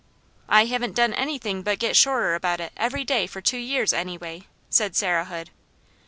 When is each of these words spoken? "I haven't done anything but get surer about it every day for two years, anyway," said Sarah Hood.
"I 0.49 0.65
haven't 0.65 0.95
done 0.95 1.13
anything 1.13 1.61
but 1.61 1.77
get 1.77 1.95
surer 1.95 2.33
about 2.33 2.59
it 2.59 2.73
every 2.75 3.03
day 3.03 3.27
for 3.27 3.39
two 3.39 3.59
years, 3.59 3.93
anyway," 3.93 4.47
said 4.67 4.95
Sarah 4.95 5.25
Hood. 5.25 5.51